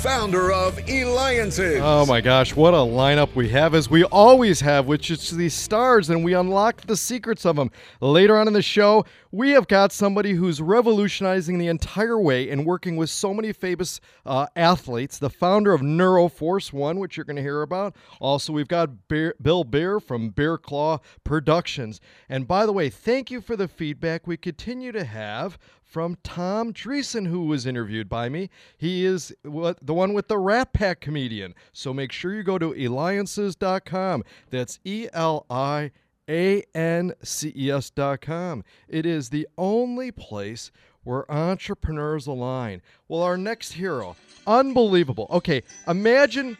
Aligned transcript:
founder 0.00 0.50
of 0.50 0.78
Eliances. 0.88 1.78
Oh 1.82 2.06
my 2.06 2.22
gosh, 2.22 2.56
what 2.56 2.72
a 2.72 2.78
lineup 2.78 3.34
we 3.34 3.50
have, 3.50 3.74
as 3.74 3.90
we 3.90 4.02
always 4.04 4.62
have, 4.62 4.86
which 4.86 5.10
is 5.10 5.30
these 5.30 5.52
stars, 5.52 6.08
and 6.08 6.24
we 6.24 6.32
unlock 6.32 6.80
the 6.86 6.96
secrets 6.96 7.44
of 7.44 7.56
them. 7.56 7.70
Later 8.00 8.38
on 8.38 8.48
in 8.48 8.54
the 8.54 8.62
show, 8.62 9.04
we 9.30 9.50
have 9.50 9.68
got 9.68 9.92
somebody 9.92 10.32
who's 10.32 10.62
revolutionizing 10.62 11.58
the 11.58 11.66
entire 11.66 12.18
way 12.18 12.48
and 12.48 12.64
working 12.64 12.96
with 12.96 13.10
so 13.10 13.34
many 13.34 13.52
famous 13.52 14.00
uh, 14.24 14.46
athletes, 14.56 15.18
the 15.18 15.28
founder 15.28 15.74
of 15.74 15.82
Neuroforce 15.82 16.72
One, 16.72 16.98
which 16.98 17.18
you're 17.18 17.26
going 17.26 17.36
to 17.36 17.42
hear 17.42 17.60
about. 17.60 17.94
Also, 18.20 18.54
we've 18.54 18.68
got 18.68 19.06
Bear, 19.06 19.34
Bill 19.42 19.64
Bear 19.64 20.00
from 20.00 20.30
Bear 20.30 20.56
Claw 20.56 21.00
Productions. 21.24 22.00
And 22.26 22.48
by 22.48 22.64
the 22.64 22.72
way, 22.72 22.88
thank 22.88 23.30
you 23.30 23.42
for 23.42 23.54
the 23.54 23.68
feedback 23.68 24.26
we 24.26 24.38
continue 24.38 24.92
to 24.92 25.04
have 25.04 25.58
from 25.90 26.16
Tom 26.22 26.72
Dreesen, 26.72 27.26
who 27.26 27.46
was 27.46 27.66
interviewed 27.66 28.08
by 28.08 28.28
me. 28.28 28.48
He 28.78 29.04
is 29.04 29.34
what 29.42 29.84
the 29.90 29.94
one 29.94 30.12
with 30.12 30.28
the 30.28 30.38
Rat 30.38 30.72
Pack 30.72 31.00
comedian. 31.00 31.52
So 31.72 31.92
make 31.92 32.12
sure 32.12 32.32
you 32.32 32.44
go 32.44 32.58
to 32.58 32.72
eliances.com. 32.72 34.22
That's 34.48 34.78
E 34.84 35.08
L 35.12 35.46
I 35.50 35.90
A 36.28 36.62
N 36.76 37.12
C 37.24 37.52
E 37.56 37.72
S.com. 37.72 38.62
It 38.86 39.04
is 39.04 39.30
the 39.30 39.48
only 39.58 40.12
place 40.12 40.70
where 41.02 41.28
entrepreneurs 41.28 42.28
align. 42.28 42.82
Well, 43.08 43.20
our 43.22 43.36
next 43.36 43.72
hero, 43.72 44.14
unbelievable. 44.46 45.26
Okay, 45.28 45.64
imagine 45.88 46.56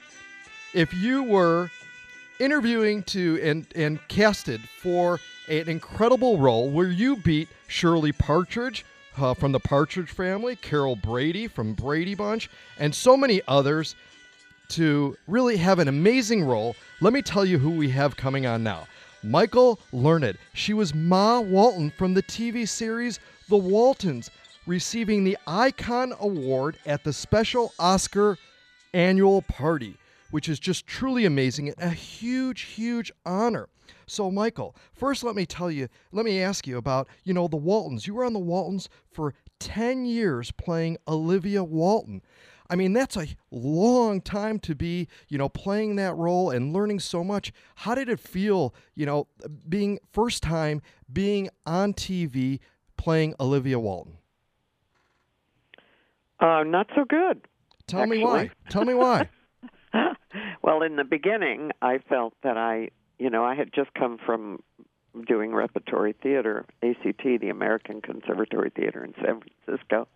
if 0.75 0.93
you 0.93 1.23
were 1.23 1.71
interviewing 2.41 3.05
to 3.05 3.39
and 3.45 3.65
and 3.77 4.01
casted 4.09 4.61
for 4.83 5.21
an 5.49 5.69
incredible 5.69 6.39
role 6.39 6.69
where 6.69 6.91
you 6.91 7.15
beat 7.15 7.49
Shirley 7.69 8.11
Partridge 8.11 8.85
uh, 9.17 9.35
from 9.35 9.53
the 9.53 9.61
Partridge 9.61 10.11
Family, 10.11 10.57
Carol 10.57 10.97
Brady 10.97 11.47
from 11.47 11.75
Brady 11.75 12.15
Bunch, 12.15 12.49
and 12.79 12.95
so 12.95 13.17
many 13.17 13.41
others 13.49 13.95
to 14.71 15.17
really 15.27 15.57
have 15.57 15.79
an 15.79 15.89
amazing 15.89 16.45
role. 16.45 16.77
Let 17.01 17.13
me 17.13 17.23
tell 17.23 17.45
you 17.45 17.59
who 17.59 17.71
we 17.71 17.91
have 17.91 18.17
coming 18.17 18.47
on 18.47 18.63
now. 18.63 18.87
Michael 19.23 19.79
Learned. 19.93 20.39
She 20.55 20.73
was 20.73 20.95
Ma 20.95 21.41
Walton 21.41 21.91
from 21.91 22.15
the 22.15 22.23
TV 22.23 22.67
series 22.67 23.21
The 23.49 23.57
Waltons, 23.57 24.31
receiving 24.67 25.25
the 25.25 25.37
Icon 25.47 26.15
Award 26.19 26.79
at 26.87 27.05
the 27.05 27.13
special 27.13 27.75
Oscar 27.79 28.39
annual 28.95 29.43
party, 29.43 29.97
which 30.31 30.49
is 30.49 30.59
just 30.59 30.87
truly 30.87 31.25
amazing 31.25 31.69
and 31.69 31.77
a 31.81 31.91
huge, 31.91 32.63
huge 32.63 33.13
honor. 33.25 33.69
So, 34.07 34.31
Michael, 34.31 34.75
first 34.93 35.23
let 35.23 35.37
me 35.37 35.47
tell 35.47 35.71
you, 35.71 35.89
let 36.13 36.25
me 36.25 36.41
ask 36.41 36.67
you 36.67 36.77
about, 36.77 37.09
you 37.25 37.33
know, 37.33 37.49
the 37.49 37.57
Waltons. 37.57 38.07
You 38.07 38.15
were 38.15 38.25
on 38.25 38.33
the 38.33 38.39
Waltons 38.39 38.89
for 39.11 39.35
10 39.61 40.05
years 40.05 40.51
playing 40.53 40.97
Olivia 41.07 41.63
Walton. 41.63 42.23
I 42.69 42.77
mean, 42.77 42.93
that's 42.93 43.17
a 43.17 43.27
long 43.51 44.21
time 44.21 44.61
to 44.61 44.77
be, 44.77 45.09
you 45.29 45.39
know, 45.39 45.49
playing 45.49 45.97
that 45.97 46.15
role 46.15 46.51
and 46.51 46.73
learning 46.73 47.01
so 47.01 47.25
much. 47.25 47.53
How 47.75 47.97
did 47.97 48.09
it 48.09 48.21
feel, 48.21 48.75
you 48.95 49.07
know, 49.07 49.27
being 49.69 49.99
first 50.13 50.43
time 50.43 50.81
being 51.13 51.49
on 51.67 51.95
TV 51.95 52.61
playing 52.97 53.35
Olivia 53.41 53.79
Walton? 53.81 54.19
Uh, 56.39 56.63
not 56.65 56.87
so 56.95 57.05
good. 57.05 57.47
Tell 57.89 58.03
actually. 58.03 58.19
me 58.19 58.25
why. 58.25 58.51
Tell 58.71 58.85
me 58.85 58.95
why. 58.95 59.29
well, 60.63 60.83
in 60.83 60.97
the 60.97 61.05
beginning, 61.05 61.71
I 61.83 61.99
felt 61.99 62.35
that 62.43 62.57
I 62.57 62.91
you 63.21 63.29
know, 63.29 63.45
I 63.45 63.55
had 63.55 63.73
just 63.73 63.93
come 63.95 64.19
from 64.25 64.63
doing 65.27 65.53
repertory 65.55 66.15
theater, 66.15 66.65
ACT, 66.83 67.23
the 67.23 67.51
American 67.51 68.01
Conservatory 68.01 68.71
Theater 68.71 69.05
in 69.05 69.13
San 69.23 69.43
Francisco, 69.43 70.09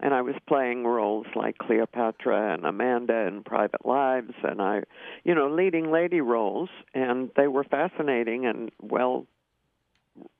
and 0.00 0.14
I 0.14 0.22
was 0.22 0.34
playing 0.46 0.84
roles 0.84 1.26
like 1.36 1.58
Cleopatra 1.58 2.54
and 2.54 2.64
Amanda 2.64 3.26
in 3.26 3.42
Private 3.42 3.84
Lives, 3.84 4.32
and 4.42 4.62
I, 4.62 4.84
you 5.24 5.34
know, 5.34 5.50
leading 5.50 5.90
lady 5.90 6.22
roles, 6.22 6.70
and 6.94 7.30
they 7.36 7.48
were 7.48 7.64
fascinating 7.64 8.46
and 8.46 8.70
well 8.80 9.26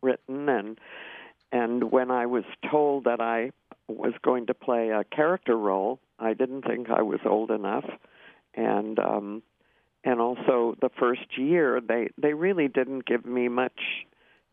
written 0.03 0.49
and 0.49 0.79
and 1.51 1.93
when 1.93 2.11
I 2.11 2.27
was 2.27 2.45
told 2.71 3.05
that 3.05 3.21
I 3.21 3.53
was 3.87 4.13
going 4.23 4.47
to 4.47 4.55
play 4.55 4.91
a 4.91 5.05
character 5.05 5.57
role, 5.57 5.99
I 6.19 6.35
didn't 6.35 6.63
think 6.63 6.91
I 6.91 7.01
was 7.01 7.21
old 7.25 7.51
enough, 7.51 7.87
and 8.59 8.99
um, 8.99 9.43
and 10.05 10.21
also 10.21 10.75
the 10.81 10.91
first 10.99 11.39
year 11.39 11.81
they 11.81 12.09
they 12.21 12.35
really 12.35 12.69
didn't 12.69 13.07
give 13.07 13.25
me 13.25 13.49
much 13.49 13.81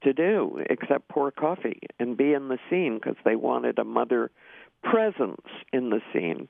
to 0.04 0.14
do 0.14 0.64
except 0.70 1.10
pour 1.10 1.32
coffee 1.32 1.80
and 2.00 2.16
be 2.16 2.34
in 2.34 2.48
the 2.48 2.60
scene 2.70 2.96
because 2.96 3.18
they 3.26 3.36
wanted 3.36 3.80
a 3.80 3.84
mother 3.84 4.32
presence 4.84 5.48
in 5.74 5.90
the 5.90 6.02
scene. 6.14 6.48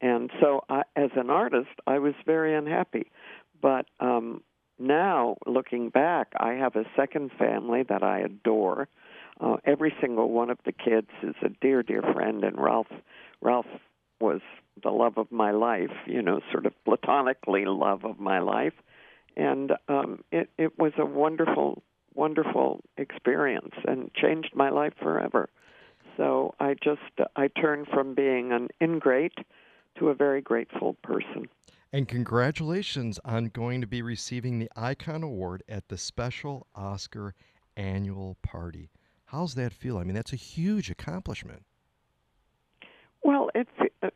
And 0.00 0.30
so 0.40 0.64
I, 0.68 0.82
as 0.96 1.10
an 1.16 1.28
artist 1.28 1.70
i 1.86 1.98
was 1.98 2.14
very 2.24 2.54
unhappy. 2.54 3.10
But 3.60 3.86
um 4.00 4.42
now 4.78 5.36
looking 5.46 5.90
back 5.90 6.28
i 6.38 6.52
have 6.52 6.76
a 6.76 6.84
second 6.96 7.32
family 7.38 7.82
that 7.88 8.02
i 8.02 8.20
adore. 8.20 8.88
Uh, 9.40 9.56
every 9.64 9.92
single 10.00 10.30
one 10.30 10.50
of 10.50 10.58
the 10.64 10.72
kids 10.72 11.08
is 11.22 11.34
a 11.42 11.48
dear 11.60 11.82
dear 11.82 12.02
friend 12.12 12.44
and 12.44 12.56
ralph 12.58 12.92
ralph 13.40 13.66
was 14.20 14.40
the 14.82 14.90
love 14.90 15.18
of 15.18 15.30
my 15.30 15.50
life, 15.50 15.90
you 16.06 16.22
know, 16.22 16.40
sort 16.50 16.66
of 16.66 16.72
platonically 16.84 17.64
love 17.64 18.04
of 18.04 18.18
my 18.18 18.38
life. 18.40 18.74
And 19.36 19.72
um, 19.88 20.22
it, 20.30 20.50
it 20.58 20.78
was 20.78 20.92
a 20.98 21.06
wonderful, 21.06 21.82
wonderful 22.14 22.82
experience 22.96 23.74
and 23.86 24.12
changed 24.14 24.50
my 24.54 24.70
life 24.70 24.92
forever. 25.00 25.48
So 26.16 26.54
I 26.60 26.74
just, 26.74 27.00
I 27.36 27.48
turned 27.48 27.86
from 27.88 28.14
being 28.14 28.52
an 28.52 28.68
ingrate 28.80 29.38
to 29.98 30.08
a 30.08 30.14
very 30.14 30.40
grateful 30.40 30.94
person. 31.02 31.48
And 31.92 32.08
congratulations 32.08 33.18
on 33.24 33.46
going 33.46 33.82
to 33.82 33.86
be 33.86 34.00
receiving 34.00 34.58
the 34.58 34.70
Icon 34.76 35.22
Award 35.22 35.62
at 35.68 35.88
the 35.88 35.98
special 35.98 36.66
Oscar 36.74 37.34
annual 37.76 38.36
party. 38.42 38.90
How's 39.26 39.54
that 39.54 39.72
feel? 39.72 39.98
I 39.98 40.04
mean, 40.04 40.14
that's 40.14 40.32
a 40.32 40.36
huge 40.36 40.90
accomplishment. 40.90 41.64
Well, 43.22 43.50
it's 43.54 43.70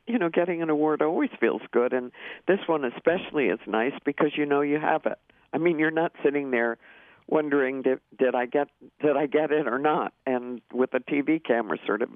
you 0.06 0.18
know 0.18 0.28
getting 0.28 0.62
an 0.62 0.70
award 0.70 1.02
always 1.02 1.30
feels 1.40 1.62
good, 1.72 1.92
and 1.92 2.12
this 2.46 2.60
one 2.66 2.84
especially 2.84 3.46
is 3.46 3.60
nice 3.66 3.94
because 4.04 4.32
you 4.36 4.46
know 4.46 4.60
you 4.60 4.78
have 4.78 5.06
it. 5.06 5.18
I 5.52 5.58
mean, 5.58 5.78
you're 5.78 5.90
not 5.90 6.12
sitting 6.24 6.50
there 6.50 6.78
wondering 7.28 7.82
did 7.82 8.00
did 8.18 8.34
I 8.34 8.46
get 8.46 8.68
did 9.00 9.16
I 9.16 9.26
get 9.26 9.50
it 9.50 9.66
or 9.66 9.78
not, 9.78 10.12
and 10.26 10.60
with 10.72 10.94
a 10.94 11.00
TV 11.00 11.42
camera 11.42 11.78
sort 11.86 12.02
of 12.02 12.10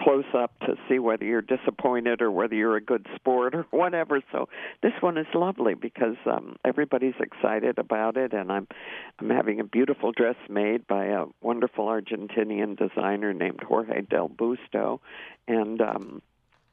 close 0.00 0.24
up 0.34 0.58
to 0.60 0.74
see 0.88 0.98
whether 0.98 1.24
you're 1.24 1.42
disappointed 1.42 2.22
or 2.22 2.30
whether 2.30 2.54
you're 2.54 2.76
a 2.76 2.80
good 2.80 3.06
sport 3.14 3.54
or 3.54 3.66
whatever. 3.70 4.20
So 4.32 4.48
this 4.82 4.92
one 5.00 5.16
is 5.18 5.26
lovely 5.34 5.74
because 5.74 6.16
um 6.26 6.56
everybody's 6.64 7.14
excited 7.20 7.78
about 7.78 8.16
it 8.16 8.32
and 8.32 8.50
I'm 8.50 8.66
I'm 9.18 9.30
having 9.30 9.60
a 9.60 9.64
beautiful 9.64 10.12
dress 10.12 10.36
made 10.48 10.86
by 10.86 11.06
a 11.06 11.26
wonderful 11.40 11.86
Argentinian 11.86 12.76
designer 12.76 13.32
named 13.32 13.60
Jorge 13.62 14.02
del 14.02 14.28
Busto 14.28 15.00
and 15.46 15.80
um 15.80 16.22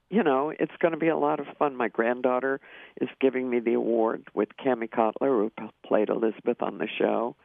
you 0.09 0.23
know, 0.23 0.51
it's 0.57 0.75
going 0.79 0.93
to 0.93 0.97
be 0.97 1.07
a 1.07 1.17
lot 1.17 1.39
of 1.39 1.45
fun. 1.57 1.75
My 1.75 1.87
granddaughter 1.87 2.59
is 2.99 3.09
giving 3.21 3.49
me 3.49 3.59
the 3.59 3.73
award 3.73 4.27
with 4.33 4.49
Kami 4.61 4.87
Cotler, 4.87 5.13
who 5.21 5.51
played 5.85 6.09
Elizabeth 6.09 6.61
on 6.61 6.79
the 6.79 6.87
show, 6.87 7.35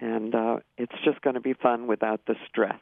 and 0.00 0.34
uh, 0.34 0.56
it's 0.78 0.94
just 1.04 1.20
going 1.20 1.34
to 1.34 1.40
be 1.40 1.54
fun 1.54 1.86
without 1.86 2.20
the 2.26 2.34
stress. 2.48 2.80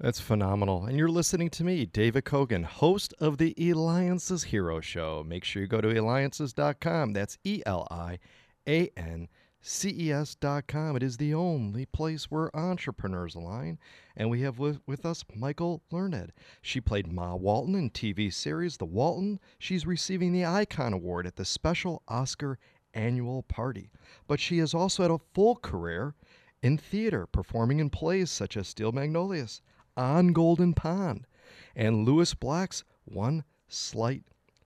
That's 0.00 0.20
phenomenal. 0.20 0.86
And 0.86 0.98
you're 0.98 1.08
listening 1.08 1.50
to 1.50 1.64
me, 1.64 1.86
David 1.86 2.24
Kogan, 2.24 2.64
host 2.64 3.14
of 3.20 3.38
the 3.38 3.54
Eliances 3.56 4.44
Hero 4.44 4.80
Show. 4.80 5.22
Make 5.24 5.44
sure 5.44 5.62
you 5.62 5.68
go 5.68 5.80
to 5.80 5.88
eliances.com. 5.88 7.12
That's 7.12 7.38
E 7.44 7.62
L 7.64 7.86
I 7.90 8.18
A 8.66 8.90
N 8.96 9.28
C 9.66 9.88
E 9.98 10.12
S.com. 10.12 10.94
It 10.94 11.02
is 11.02 11.16
the 11.16 11.32
only 11.32 11.86
place 11.86 12.30
where 12.30 12.54
entrepreneurs 12.54 13.34
align. 13.34 13.78
And 14.14 14.28
we 14.28 14.42
have 14.42 14.58
with, 14.58 14.80
with 14.86 15.06
us 15.06 15.24
Michael 15.34 15.82
Learned. 15.90 16.34
She 16.60 16.82
played 16.82 17.10
Ma 17.10 17.34
Walton 17.34 17.74
in 17.74 17.88
TV 17.88 18.30
series 18.30 18.76
The 18.76 18.84
Walton. 18.84 19.40
She's 19.58 19.86
receiving 19.86 20.34
the 20.34 20.44
Icon 20.44 20.92
Award 20.92 21.26
at 21.26 21.36
the 21.36 21.46
special 21.46 22.02
Oscar 22.08 22.58
annual 22.92 23.42
party. 23.42 23.90
But 24.26 24.38
she 24.38 24.58
has 24.58 24.74
also 24.74 25.02
had 25.02 25.10
a 25.10 25.20
full 25.32 25.56
career 25.56 26.14
in 26.62 26.76
theater, 26.76 27.26
performing 27.26 27.80
in 27.80 27.88
plays 27.88 28.30
such 28.30 28.58
as 28.58 28.68
Steel 28.68 28.92
Magnolias, 28.92 29.62
on 29.96 30.34
Golden 30.34 30.74
Pond, 30.74 31.26
and 31.74 32.06
Lewis 32.06 32.34
Black's 32.34 32.84
One 33.06 33.44
Slight 33.68 34.24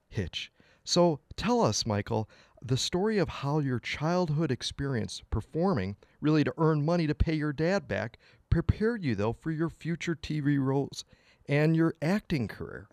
Hitch. 0.09 0.51
So 0.83 1.21
tell 1.37 1.61
us, 1.61 1.85
Michael, 1.85 2.31
the 2.63 2.77
story 2.77 3.19
of 3.19 3.29
how 3.29 3.59
your 3.59 3.79
childhood 3.79 4.51
experience 4.51 5.23
performing, 5.31 5.97
really 6.21 6.45
to 6.45 6.53
earn 6.59 6.85
money 6.85 7.07
to 7.07 7.15
pay 7.15 7.35
your 7.35 7.53
dad 7.53 7.89
back, 7.89 8.19
prepared 8.51 9.05
you, 9.05 9.15
though, 9.15 9.33
for 9.33 9.51
your 9.51 9.69
future 9.69 10.15
TV 10.15 10.59
roles 10.61 11.05
and 11.49 11.77
your 11.77 11.95
acting 12.03 12.49
career. 12.49 12.89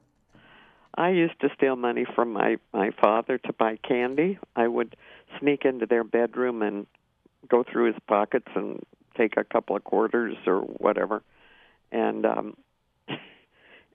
I 0.97 1.09
used 1.09 1.39
to 1.41 1.49
steal 1.55 1.75
money 1.75 2.05
from 2.15 2.31
my 2.31 2.57
my 2.73 2.91
father 3.01 3.37
to 3.39 3.53
buy 3.53 3.77
candy. 3.77 4.39
I 4.55 4.67
would 4.67 4.95
sneak 5.39 5.65
into 5.65 5.85
their 5.85 6.05
bedroom 6.05 6.61
and 6.61 6.87
go 7.49 7.63
through 7.63 7.87
his 7.87 8.01
pockets 8.07 8.47
and 8.55 8.81
take 9.17 9.35
a 9.37 9.43
couple 9.43 9.75
of 9.75 9.83
quarters 9.83 10.37
or 10.47 10.61
whatever. 10.61 11.21
And 11.91 12.25
um 12.25 12.57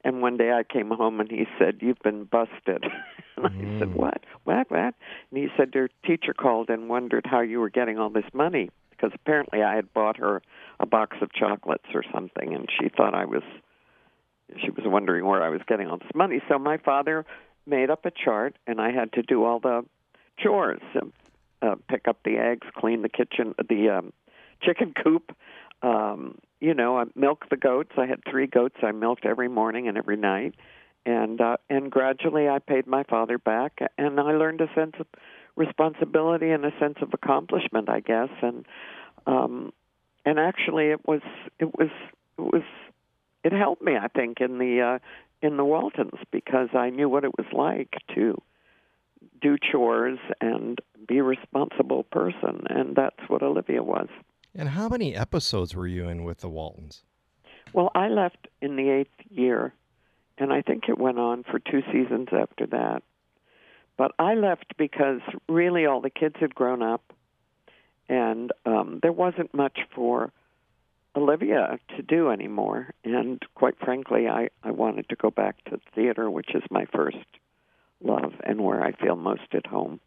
and 0.04 0.22
one 0.22 0.36
day 0.36 0.52
I 0.52 0.62
came 0.62 0.90
home 0.90 1.20
and 1.20 1.30
he 1.30 1.46
said, 1.58 1.78
"You've 1.80 1.98
been 2.02 2.24
busted." 2.24 2.84
and 3.36 3.46
I 3.46 3.50
mm. 3.50 3.78
said, 3.78 3.94
"What? 3.94 4.24
What? 4.44 4.70
What?" 4.70 4.94
And 5.30 5.32
he 5.32 5.48
said, 5.56 5.74
"Your 5.74 5.88
teacher 6.06 6.34
called 6.34 6.70
and 6.70 6.88
wondered 6.88 7.26
how 7.26 7.40
you 7.40 7.60
were 7.60 7.70
getting 7.70 7.98
all 7.98 8.10
this 8.10 8.24
money 8.32 8.70
because 8.90 9.10
apparently 9.14 9.62
I 9.62 9.74
had 9.74 9.92
bought 9.92 10.18
her 10.18 10.42
a 10.78 10.86
box 10.86 11.16
of 11.20 11.32
chocolates 11.32 11.86
or 11.94 12.02
something, 12.12 12.54
and 12.54 12.68
she 12.78 12.88
thought 12.88 13.14
I 13.14 13.24
was." 13.24 13.42
She 14.60 14.70
was 14.70 14.84
wondering 14.84 15.24
where 15.24 15.42
I 15.42 15.48
was 15.48 15.60
getting 15.68 15.86
all 15.86 15.98
this 15.98 16.10
money. 16.12 16.42
So 16.48 16.58
my 16.58 16.76
father 16.76 17.24
made 17.66 17.88
up 17.88 18.04
a 18.04 18.10
chart, 18.10 18.56
and 18.66 18.80
I 18.80 18.90
had 18.90 19.12
to 19.12 19.22
do 19.22 19.44
all 19.44 19.60
the 19.60 19.84
chores: 20.38 20.82
uh, 21.62 21.74
pick 21.88 22.08
up 22.08 22.18
the 22.24 22.38
eggs, 22.38 22.66
clean 22.76 23.02
the 23.02 23.08
kitchen, 23.08 23.54
the 23.68 23.90
um, 23.90 24.12
chicken 24.62 24.92
coop, 25.02 25.34
um, 25.82 26.38
you 26.60 26.74
know, 26.74 26.98
I 26.98 27.04
milked 27.14 27.50
the 27.50 27.56
goats. 27.56 27.92
I 27.96 28.06
had 28.06 28.20
three 28.28 28.46
goats 28.46 28.76
I 28.82 28.92
milked 28.92 29.24
every 29.24 29.48
morning 29.48 29.88
and 29.88 29.96
every 29.96 30.16
night, 30.16 30.54
and 31.06 31.40
uh, 31.40 31.56
and 31.68 31.90
gradually 31.90 32.48
I 32.48 32.58
paid 32.58 32.86
my 32.86 33.02
father 33.04 33.38
back, 33.38 33.80
and 33.96 34.20
I 34.20 34.32
learned 34.32 34.60
a 34.60 34.72
sense 34.74 34.94
of 35.00 35.06
responsibility 35.56 36.50
and 36.50 36.64
a 36.64 36.72
sense 36.78 36.98
of 37.00 37.12
accomplishment, 37.14 37.88
I 37.88 38.00
guess, 38.00 38.28
and 38.42 38.66
um, 39.26 39.72
and 40.24 40.38
actually 40.38 40.90
it 40.90 41.06
was 41.06 41.22
it 41.58 41.66
was 41.78 41.90
it 42.38 42.42
was 42.42 42.62
it 43.42 43.52
helped 43.52 43.82
me, 43.82 43.96
I 43.96 44.08
think, 44.08 44.40
in 44.40 44.58
the 44.58 44.80
uh, 44.80 44.98
in 45.42 45.56
the 45.56 45.64
Waltons 45.64 46.18
because 46.30 46.68
I 46.74 46.90
knew 46.90 47.08
what 47.08 47.24
it 47.24 47.32
was 47.36 47.46
like 47.52 47.94
to 48.14 48.40
do 49.40 49.56
chores 49.58 50.18
and 50.40 50.78
be 51.08 51.18
a 51.18 51.22
responsible 51.22 52.04
person, 52.04 52.64
and 52.68 52.94
that's 52.94 53.28
what 53.28 53.42
Olivia 53.42 53.82
was. 53.82 54.08
And 54.54 54.70
how 54.70 54.88
many 54.88 55.14
episodes 55.14 55.74
were 55.74 55.86
you 55.86 56.08
in 56.08 56.24
with 56.24 56.38
the 56.38 56.48
Waltons? 56.48 57.02
Well, 57.72 57.90
I 57.94 58.08
left 58.08 58.48
in 58.60 58.76
the 58.76 58.90
eighth 58.90 59.14
year, 59.30 59.72
and 60.38 60.52
I 60.52 60.62
think 60.62 60.88
it 60.88 60.98
went 60.98 61.18
on 61.18 61.44
for 61.44 61.58
two 61.58 61.82
seasons 61.92 62.28
after 62.32 62.66
that. 62.66 63.02
But 63.96 64.12
I 64.18 64.34
left 64.34 64.76
because 64.76 65.20
really 65.48 65.86
all 65.86 66.00
the 66.00 66.10
kids 66.10 66.36
had 66.40 66.54
grown 66.54 66.82
up, 66.82 67.12
and 68.08 68.50
um, 68.66 68.98
there 69.02 69.12
wasn't 69.12 69.54
much 69.54 69.78
for 69.94 70.32
Olivia 71.14 71.78
to 71.96 72.02
do 72.02 72.30
anymore. 72.30 72.94
And 73.04 73.40
quite 73.54 73.78
frankly, 73.78 74.26
I, 74.28 74.48
I 74.62 74.70
wanted 74.70 75.08
to 75.10 75.16
go 75.16 75.30
back 75.30 75.62
to 75.66 75.80
theater, 75.94 76.30
which 76.30 76.54
is 76.54 76.62
my 76.70 76.86
first 76.86 77.18
love 78.02 78.32
and 78.42 78.62
where 78.62 78.82
I 78.82 78.92
feel 78.92 79.16
most 79.16 79.54
at 79.54 79.66
home. 79.66 80.00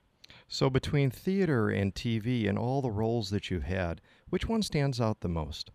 So, 0.48 0.69
between 0.69 1.10
theater 1.10 1.69
and 1.69 1.94
TV 1.94 2.48
and 2.48 2.57
all 2.57 2.81
the 2.81 2.92
roles 2.92 3.30
that 3.30 3.50
you've 3.50 3.63
had, 3.63 4.01
which 4.30 4.48
one 4.48 4.62
stands 4.62 5.01
out 5.01 5.22
the 5.22 5.30
most? 5.30 5.72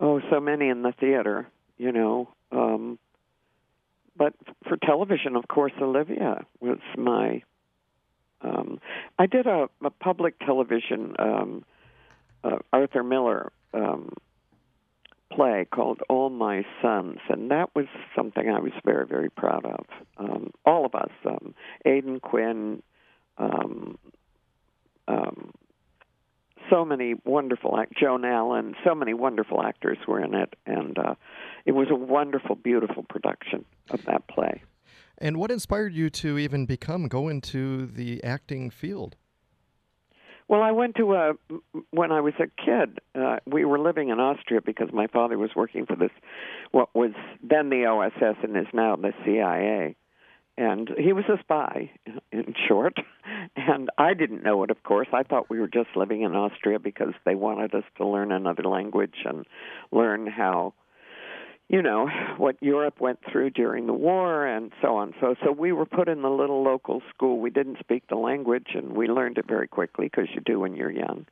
Oh, 0.00 0.20
so 0.30 0.40
many 0.40 0.68
in 0.68 0.82
the 0.82 0.92
theater, 0.92 1.48
you 1.78 1.92
know. 1.92 2.28
Um, 2.52 2.98
but 4.16 4.34
for 4.68 4.76
television, 4.76 5.36
of 5.36 5.48
course, 5.48 5.72
Olivia 5.80 6.44
was 6.60 6.78
my. 6.96 7.42
Um, 8.42 8.80
I 9.18 9.26
did 9.26 9.46
a, 9.46 9.68
a 9.82 9.90
public 9.90 10.38
television 10.40 11.14
um, 11.18 11.64
uh, 12.44 12.58
Arthur 12.72 13.02
Miller 13.02 13.52
um, 13.72 14.12
play 15.36 15.66
called 15.70 16.00
All 16.08 16.30
My 16.30 16.64
Sons, 16.80 17.18
and 17.28 17.50
that 17.50 17.74
was 17.74 17.84
something 18.16 18.48
I 18.48 18.58
was 18.58 18.72
very, 18.84 19.06
very 19.06 19.30
proud 19.30 19.66
of. 19.66 19.86
Um, 20.16 20.50
all 20.64 20.86
of 20.86 20.94
us, 20.94 21.10
um, 21.26 21.54
Aidan 21.84 22.20
Quinn, 22.20 22.82
um, 23.36 23.98
um, 25.06 25.52
so 26.70 26.84
many 26.84 27.14
wonderful 27.24 27.78
act 27.78 27.92
Joan 28.00 28.24
Allen, 28.24 28.74
so 28.82 28.94
many 28.94 29.12
wonderful 29.12 29.62
actors 29.62 29.98
were 30.08 30.24
in 30.24 30.34
it, 30.34 30.54
and 30.64 30.98
uh, 30.98 31.14
it 31.66 31.72
was 31.72 31.88
a 31.90 31.94
wonderful, 31.94 32.56
beautiful 32.56 33.04
production 33.04 33.64
of 33.90 34.04
that 34.06 34.26
play. 34.26 34.62
And 35.18 35.36
what 35.36 35.50
inspired 35.50 35.92
you 35.92 36.10
to 36.10 36.38
even 36.38 36.66
become 36.66 37.08
go 37.08 37.28
into 37.28 37.86
the 37.86 38.24
acting 38.24 38.70
field? 38.70 39.16
Well, 40.48 40.62
I 40.62 40.70
went 40.70 40.94
to 40.96 41.14
a 41.14 41.32
when 41.90 42.12
I 42.12 42.20
was 42.20 42.34
a 42.38 42.46
kid. 42.46 43.00
Uh, 43.14 43.38
we 43.46 43.64
were 43.64 43.78
living 43.78 44.10
in 44.10 44.20
Austria 44.20 44.60
because 44.64 44.88
my 44.92 45.08
father 45.08 45.36
was 45.38 45.50
working 45.56 45.86
for 45.86 45.96
this, 45.96 46.10
what 46.70 46.94
was 46.94 47.12
then 47.42 47.68
the 47.68 47.86
OSS 47.86 48.36
and 48.42 48.56
is 48.56 48.66
now 48.72 48.94
the 48.96 49.12
CIA, 49.24 49.96
and 50.56 50.90
he 50.98 51.12
was 51.12 51.24
a 51.28 51.38
spy, 51.40 51.90
in 52.32 52.54
short. 52.68 52.94
And 53.56 53.90
I 53.98 54.14
didn't 54.14 54.44
know 54.44 54.62
it, 54.62 54.70
of 54.70 54.82
course. 54.82 55.08
I 55.12 55.22
thought 55.22 55.50
we 55.50 55.58
were 55.58 55.68
just 55.68 55.96
living 55.96 56.22
in 56.22 56.34
Austria 56.34 56.78
because 56.78 57.14
they 57.24 57.34
wanted 57.34 57.74
us 57.74 57.84
to 57.96 58.06
learn 58.06 58.32
another 58.32 58.64
language 58.64 59.16
and 59.24 59.44
learn 59.90 60.26
how 60.26 60.74
you 61.68 61.82
know 61.82 62.08
what 62.36 62.56
Europe 62.60 63.00
went 63.00 63.18
through 63.30 63.50
during 63.50 63.86
the 63.86 63.92
war 63.92 64.46
and 64.46 64.72
so 64.80 64.96
on. 64.96 65.14
So 65.20 65.34
so 65.44 65.50
we 65.50 65.72
were 65.72 65.86
put 65.86 66.08
in 66.08 66.22
the 66.22 66.30
little 66.30 66.62
local 66.62 67.02
school. 67.14 67.40
We 67.40 67.50
didn't 67.50 67.78
speak 67.80 68.04
the 68.08 68.16
language 68.16 68.68
and 68.74 68.92
we 68.92 69.08
learned 69.08 69.38
it 69.38 69.46
very 69.48 69.66
quickly 69.66 70.06
because 70.06 70.28
you 70.34 70.40
do 70.40 70.60
when 70.60 70.76
you're 70.76 70.90
young. 70.90 71.26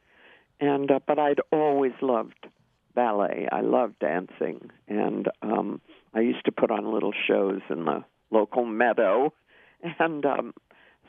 And 0.60 0.90
uh, 0.90 1.00
but 1.06 1.18
I'd 1.18 1.40
always 1.52 1.92
loved 2.02 2.46
ballet. 2.94 3.48
I 3.50 3.60
loved 3.60 3.98
dancing 4.00 4.70
and 4.88 5.28
um 5.42 5.80
I 6.12 6.20
used 6.20 6.44
to 6.46 6.52
put 6.52 6.70
on 6.70 6.92
little 6.92 7.14
shows 7.26 7.60
in 7.70 7.84
the 7.84 8.04
local 8.30 8.64
meadow 8.64 9.32
and 9.98 10.26
um 10.26 10.54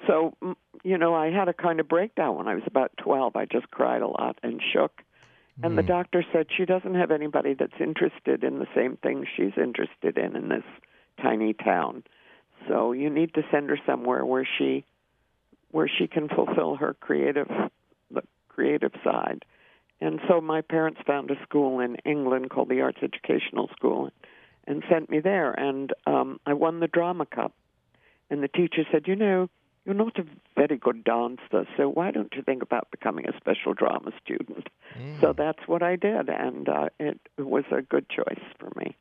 so 0.08 0.36
you 0.84 1.00
know 1.00 1.16
I 1.16 1.32
had 1.32 1.48
a 1.48 1.54
kind 1.54 1.80
of 1.80 1.88
breakdown 1.88 2.36
when 2.36 2.48
I 2.48 2.54
was 2.54 2.64
about 2.68 2.92
12. 2.98 3.36
I 3.36 3.46
just 3.46 3.72
cried 3.72 4.04
a 4.04 4.08
lot 4.08 4.38
and 4.44 4.62
shook 4.72 5.02
and 5.64 5.74
mm. 5.74 5.76
the 5.76 5.82
hmm. 5.82 5.88
doctor 5.88 6.26
said 6.34 6.48
she 6.56 6.66
doesn't 6.66 6.96
have 6.96 7.12
anybody 7.12 7.54
that's 7.54 7.80
interested 7.80 8.44
in 8.44 8.60
the 8.60 8.68
same 8.76 8.98
thing 8.98 9.26
she's 9.36 9.58
interested 9.58 10.18
in 10.18 10.36
in 10.36 10.50
this 10.50 10.64
tiny 11.22 11.54
town. 11.54 12.04
So 12.68 12.92
you 12.92 13.10
need 13.10 13.34
to 13.36 13.44
send 13.52 13.70
her 13.70 13.80
somewhere 13.86 14.26
where 14.26 14.48
she 14.58 14.86
where 15.72 15.90
she 15.90 16.08
can 16.08 16.30
fulfill 16.30 16.76
her 16.76 16.94
creative 16.94 17.48
the 18.12 18.24
creative 18.50 18.94
side. 19.04 19.46
And 20.02 20.20
so 20.28 20.42
my 20.42 20.62
parents 20.62 21.00
found 21.08 21.32
a 21.32 21.42
school 21.44 21.80
in 21.80 21.96
England 22.06 22.50
called 22.50 22.70
the 22.70 22.82
Arts 22.82 23.00
Educational 23.02 23.70
School 23.76 24.12
and 24.68 24.84
sent 24.90 25.10
me 25.10 25.20
there 25.20 25.54
and 25.54 25.94
um 26.06 26.40
I 26.46 26.54
won 26.54 26.80
the 26.80 26.88
drama 26.88 27.26
cup. 27.26 27.54
And 28.30 28.42
the 28.42 28.48
teacher 28.48 28.84
said, 28.92 29.08
"You 29.08 29.16
know, 29.16 29.50
you're 29.86 29.96
not 29.96 30.18
a 30.18 30.26
very 30.56 30.78
good 30.78 31.04
dancer, 31.04 31.68
so 31.78 31.90
why 31.90 32.12
don't 32.12 32.34
you 32.36 32.42
think 32.42 32.64
about 32.64 32.90
becoming 32.90 33.28
a 33.28 33.38
special 33.38 33.74
drama 33.74 34.12
student? 34.24 34.68
Mm. 35.00 35.22
So 35.22 35.34
that's 35.34 35.68
what 35.68 35.84
I 35.84 35.96
did, 35.96 36.28
and 36.28 36.68
uh, 36.68 36.90
it 37.00 37.20
was 37.38 37.66
a 37.72 37.84
good 37.84 38.10
choice 38.10 38.44
for 38.60 38.72
me. 38.76 38.96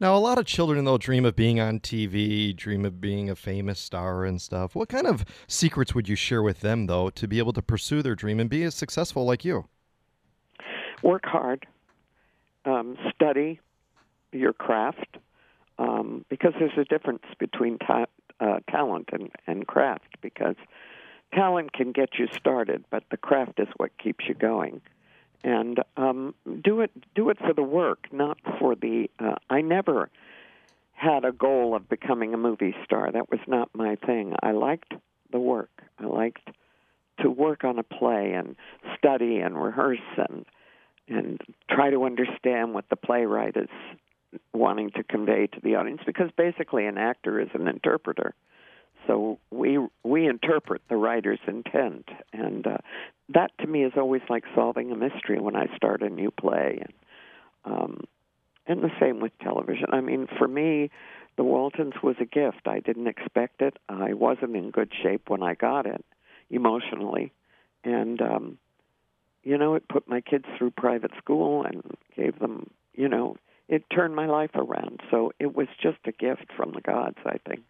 Now, 0.00 0.16
a 0.16 0.18
lot 0.18 0.38
of 0.38 0.46
children, 0.46 0.82
they'll 0.86 0.96
dream 0.96 1.26
of 1.26 1.36
being 1.36 1.60
on 1.60 1.78
TV, 1.78 2.56
dream 2.56 2.86
of 2.86 3.02
being 3.02 3.28
a 3.28 3.36
famous 3.36 3.78
star 3.78 4.24
and 4.24 4.40
stuff. 4.40 4.74
What 4.74 4.88
kind 4.88 5.06
of 5.06 5.26
secrets 5.46 5.94
would 5.94 6.08
you 6.08 6.16
share 6.16 6.42
with 6.42 6.60
them, 6.60 6.86
though, 6.86 7.10
to 7.10 7.28
be 7.28 7.38
able 7.38 7.52
to 7.52 7.60
pursue 7.60 8.00
their 8.00 8.14
dream 8.14 8.40
and 8.40 8.48
be 8.48 8.62
as 8.62 8.74
successful 8.74 9.26
like 9.26 9.44
you? 9.44 9.68
Work 11.02 11.26
hard, 11.26 11.66
um, 12.64 12.96
study 13.14 13.60
your 14.32 14.54
craft, 14.54 15.18
um, 15.78 16.24
because 16.30 16.54
there's 16.58 16.78
a 16.78 16.84
difference 16.84 17.24
between 17.38 17.76
ta- 17.78 18.06
uh, 18.40 18.60
talent 18.68 19.10
and, 19.12 19.30
and 19.46 19.66
craft 19.66 20.16
because 20.20 20.56
talent 21.34 21.72
can 21.72 21.92
get 21.92 22.18
you 22.18 22.26
started, 22.36 22.84
but 22.90 23.04
the 23.10 23.16
craft 23.16 23.60
is 23.60 23.68
what 23.76 23.96
keeps 23.98 24.24
you 24.28 24.34
going. 24.34 24.80
And 25.42 25.78
um, 25.96 26.34
do 26.62 26.80
it 26.80 26.90
do 27.14 27.30
it 27.30 27.38
for 27.38 27.54
the 27.54 27.62
work, 27.62 28.08
not 28.12 28.38
for 28.58 28.74
the. 28.74 29.08
Uh, 29.18 29.36
I 29.48 29.62
never 29.62 30.10
had 30.92 31.24
a 31.24 31.32
goal 31.32 31.74
of 31.74 31.88
becoming 31.88 32.34
a 32.34 32.36
movie 32.36 32.74
star. 32.84 33.10
That 33.10 33.30
was 33.30 33.40
not 33.46 33.70
my 33.72 33.96
thing. 33.96 34.34
I 34.42 34.50
liked 34.50 34.92
the 35.32 35.38
work. 35.38 35.70
I 35.98 36.04
liked 36.04 36.46
to 37.20 37.30
work 37.30 37.64
on 37.64 37.78
a 37.78 37.82
play 37.82 38.32
and 38.32 38.54
study 38.98 39.38
and 39.38 39.56
rehearse 39.56 39.98
and 40.16 40.44
and 41.08 41.40
try 41.70 41.90
to 41.90 42.04
understand 42.04 42.74
what 42.74 42.88
the 42.90 42.96
playwright 42.96 43.56
is 43.56 43.70
wanting 44.52 44.90
to 44.90 45.02
convey 45.02 45.46
to 45.48 45.60
the 45.62 45.76
audience 45.76 46.00
because 46.06 46.30
basically 46.36 46.86
an 46.86 46.98
actor 46.98 47.40
is 47.40 47.48
an 47.54 47.68
interpreter. 47.68 48.34
So 49.06 49.38
we 49.50 49.78
we 50.04 50.26
interpret 50.26 50.82
the 50.88 50.96
writer's 50.96 51.40
intent, 51.46 52.08
and 52.32 52.66
uh, 52.66 52.78
that 53.30 53.50
to 53.58 53.66
me 53.66 53.84
is 53.84 53.92
always 53.96 54.22
like 54.28 54.44
solving 54.54 54.92
a 54.92 54.96
mystery 54.96 55.40
when 55.40 55.56
I 55.56 55.74
start 55.74 56.02
a 56.02 56.10
new 56.10 56.30
play. 56.30 56.82
And, 56.82 56.92
um, 57.64 58.04
and 58.66 58.82
the 58.82 58.90
same 59.00 59.20
with 59.20 59.32
television. 59.40 59.86
I 59.90 60.00
mean, 60.00 60.28
for 60.38 60.46
me, 60.46 60.90
the 61.36 61.44
Waltons 61.44 61.94
was 62.02 62.16
a 62.20 62.24
gift. 62.24 62.66
I 62.66 62.80
didn't 62.80 63.08
expect 63.08 63.62
it. 63.62 63.78
I 63.88 64.12
wasn't 64.12 64.54
in 64.54 64.70
good 64.70 64.92
shape 65.02 65.28
when 65.28 65.42
I 65.42 65.54
got 65.54 65.86
it 65.86 66.04
emotionally, 66.50 67.32
and 67.82 68.20
um, 68.20 68.58
you 69.42 69.56
know, 69.56 69.74
it 69.74 69.88
put 69.88 70.08
my 70.08 70.20
kids 70.20 70.44
through 70.58 70.72
private 70.72 71.12
school 71.18 71.64
and 71.64 71.82
gave 72.14 72.38
them, 72.38 72.70
you 72.94 73.08
know, 73.08 73.36
it 73.70 73.84
turned 73.94 74.14
my 74.16 74.26
life 74.26 74.50
around. 74.54 75.00
So 75.10 75.32
it 75.38 75.54
was 75.56 75.68
just 75.80 75.98
a 76.04 76.12
gift 76.12 76.46
from 76.56 76.72
the 76.72 76.80
gods, 76.80 77.16
I 77.24 77.38
think. 77.48 77.62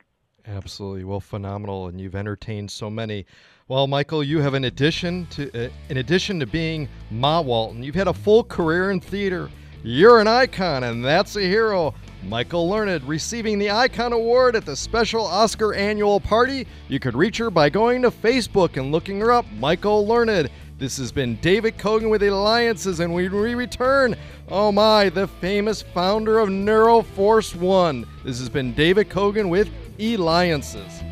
Absolutely. 0.47 1.05
Well, 1.05 1.21
phenomenal, 1.21 1.89
and 1.89 2.01
you've 2.01 2.17
entertained 2.17 2.71
so 2.71 2.89
many. 2.89 3.27
Well, 3.69 3.87
Michael, 3.87 4.25
you 4.25 4.41
have 4.41 4.55
an 4.55 4.65
addition 4.65 5.27
to 5.27 5.67
uh, 5.67 5.71
in 5.91 5.99
addition 5.99 6.41
to 6.41 6.47
being 6.47 6.89
Ma 7.11 7.43
Walton, 7.43 7.83
you've 7.83 7.95
had 7.95 8.09
a 8.09 8.15
full 8.15 8.43
career 8.43 8.91
in 8.91 9.01
theater. 9.01 9.51
You're 9.83 10.21
an 10.21 10.29
icon, 10.29 10.85
and 10.85 11.05
that's 11.05 11.37
a 11.37 11.43
hero. 11.43 11.95
Michael 12.25 12.69
Learned 12.69 13.07
receiving 13.09 13.59
the 13.59 13.71
Icon 13.71 14.13
Award 14.13 14.57
at 14.57 14.67
the 14.67 14.77
special 14.77 15.25
Oscar 15.25 15.73
annual 15.73 16.21
party. 16.21 16.67
You 16.89 17.01
could 17.01 17.15
reach 17.15 17.39
her 17.39 17.51
by 17.51 17.71
going 17.71 18.03
to 18.03 18.11
Facebook 18.11 18.77
and 18.77 18.93
looking 18.93 19.21
her 19.21 19.33
up, 19.33 19.47
Michael 19.59 20.07
Learned. 20.07 20.51
This 20.81 20.97
has 20.97 21.13
been 21.13 21.37
David 21.43 21.77
Kogan 21.77 22.09
with 22.09 22.23
Eliances, 22.23 23.01
and 23.01 23.13
we 23.15 23.29
return. 23.29 24.17
Oh 24.49 24.73
my, 24.73 25.11
the 25.11 25.29
famous 25.29 25.83
founder 25.83 26.39
of 26.39 26.49
Neuroforce 26.49 27.55
One. 27.55 28.07
This 28.25 28.39
has 28.39 28.49
been 28.49 28.73
David 28.73 29.11
Kogan 29.11 29.51
with 29.51 29.69
Eliances. 29.99 31.03